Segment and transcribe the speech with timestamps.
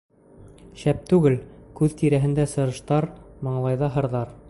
[0.83, 1.35] Шәп түгел-
[1.81, 3.11] күҙ тирәһендә сырыштар,
[3.49, 4.39] маңлайҙа һырҙар.